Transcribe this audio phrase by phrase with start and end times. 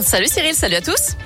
[0.00, 1.16] Salut Cyril, salut à tous.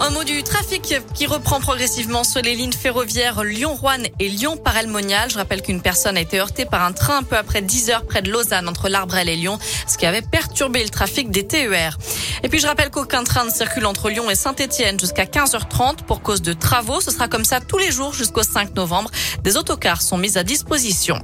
[0.00, 5.28] Un mot du trafic qui reprend progressivement sur les lignes ferroviaires Lyon-Rouen et Lyon-Parelmonial.
[5.30, 8.06] Je rappelle qu'une personne a été heurtée par un train un peu après 10 heures
[8.06, 11.98] près de Lausanne entre l'Arbrel et Lyon, ce qui avait perturbé le trafic des TER.
[12.42, 16.22] Et puis je rappelle qu'aucun train ne circule entre Lyon et Saint-Etienne jusqu'à 15h30 pour
[16.22, 17.02] cause de travaux.
[17.02, 19.10] Ce sera comme ça tous les jours jusqu'au 5 novembre.
[19.42, 21.22] Des autocars sont mis à disposition.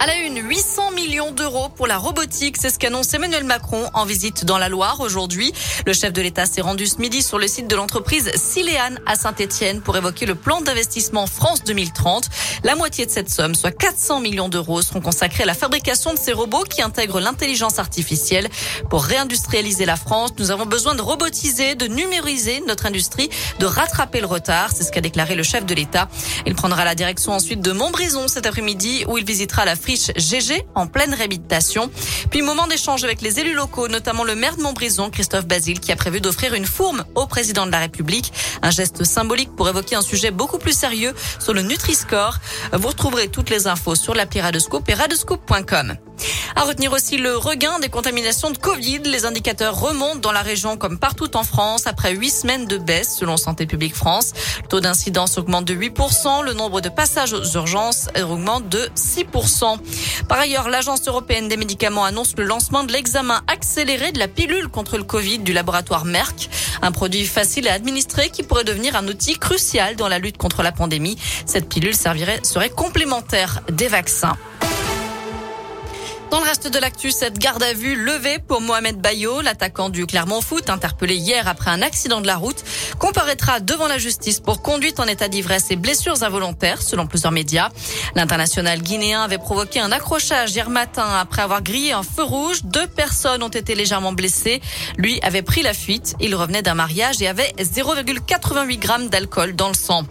[0.00, 4.04] À la une, 800 millions d'euros pour la robotique, c'est ce qu'annonce Emmanuel Macron en
[4.04, 5.52] visite dans la Loire aujourd'hui.
[5.86, 9.16] Le chef de l'État s'est rendu ce midi sur le site de l'entreprise Siléane à
[9.16, 12.28] Saint-Etienne pour évoquer le plan d'investissement France 2030.
[12.62, 16.18] La moitié de cette somme, soit 400 millions d'euros, seront consacrés à la fabrication de
[16.18, 18.48] ces robots qui intègrent l'intelligence artificielle.
[18.90, 24.20] Pour réindustrialiser la France, nous avons besoin de robotiser, de numériser notre industrie, de rattraper
[24.20, 24.70] le retard.
[24.72, 26.08] C'est ce qu'a déclaré le chef de l'État.
[26.46, 30.86] Il prendra la direction ensuite de Montbrison cet après-midi où il visitera la GG en
[30.86, 31.90] pleine réhabilitation.
[32.30, 35.92] Puis moment d'échange avec les élus locaux, notamment le maire de Montbrison, Christophe Basile, qui
[35.92, 38.32] a prévu d'offrir une fourme au président de la République.
[38.62, 42.38] Un geste symbolique pour évoquer un sujet beaucoup plus sérieux sur le Nutri-Score.
[42.72, 45.96] Vous retrouverez toutes les infos sur l'appli Radescoop et radescoop.com.
[46.58, 48.98] À retenir aussi le regain des contaminations de Covid.
[49.04, 53.16] Les indicateurs remontent dans la région comme partout en France après huit semaines de baisse
[53.16, 54.32] selon Santé publique France.
[54.64, 56.42] Le taux d'incidence augmente de 8%.
[56.42, 59.78] Le nombre de passages aux urgences augmente de 6%.
[60.26, 64.66] Par ailleurs, l'Agence européenne des médicaments annonce le lancement de l'examen accéléré de la pilule
[64.66, 66.50] contre le Covid du laboratoire Merck.
[66.82, 70.64] Un produit facile à administrer qui pourrait devenir un outil crucial dans la lutte contre
[70.64, 71.18] la pandémie.
[71.46, 74.36] Cette pilule servirait, serait complémentaire des vaccins.
[76.30, 80.04] Dans le reste de l'actu, cette garde à vue levée pour Mohamed Bayo, l'attaquant du
[80.04, 82.62] Clermont Foot, interpellé hier après un accident de la route,
[82.98, 87.70] comparaîtra devant la justice pour conduite en état d'ivresse et blessures involontaires, selon plusieurs médias.
[88.14, 92.62] L'international guinéen avait provoqué un accrochage hier matin après avoir grillé un feu rouge.
[92.62, 94.60] Deux personnes ont été légèrement blessées.
[94.98, 96.14] Lui avait pris la fuite.
[96.20, 100.04] Il revenait d'un mariage et avait 0,88 grammes d'alcool dans le sang.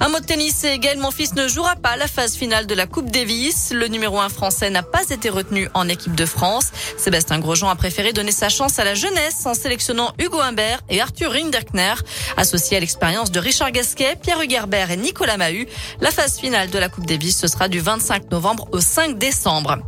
[0.00, 2.86] Un mot de tennis et Gaël Monfils ne jouera pas la phase finale de la
[2.86, 3.72] Coupe Davis.
[3.72, 6.72] Le numéro 1 français n'a pas été retenu en équipe de France.
[6.96, 11.00] Sébastien Grosjean a préféré donner sa chance à la jeunesse en sélectionnant Hugo Humbert et
[11.00, 11.94] Arthur Rinderkner.
[12.36, 15.68] Associé à l'expérience de Richard Gasquet, Pierre Hugerbert et Nicolas Mahut,
[16.00, 19.78] la phase finale de la Coupe Davis ce sera du 25 novembre au 5 décembre.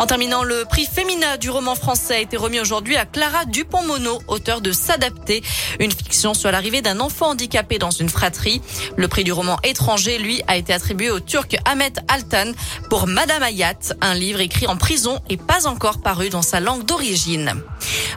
[0.00, 4.22] En terminant, le prix féminin du roman français a été remis aujourd'hui à Clara Dupont-Mono,
[4.28, 5.42] auteur de S'adapter,
[5.78, 8.62] une fiction sur l'arrivée d'un enfant handicapé dans une fratrie.
[8.96, 12.52] Le prix du roman étranger, lui, a été attribué au turc Ahmet Altan
[12.88, 16.86] pour Madame Hayat, un livre écrit en prison et pas encore paru dans sa langue
[16.86, 17.62] d'origine.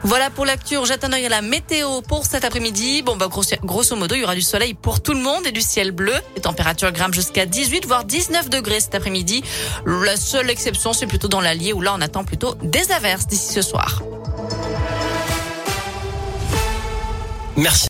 [0.03, 0.75] Voilà pour l'actu.
[0.85, 3.01] Jette un à la météo pour cet après-midi.
[3.01, 5.61] Bon, bah, grosso, modo, il y aura du soleil pour tout le monde et du
[5.61, 6.13] ciel bleu.
[6.35, 9.43] Les températures grimpent jusqu'à 18 voire 19 degrés cet après-midi.
[9.85, 13.53] La seule exception, c'est plutôt dans l'Allier où là, on attend plutôt des averses d'ici
[13.53, 14.01] ce soir.
[17.55, 17.81] Merci.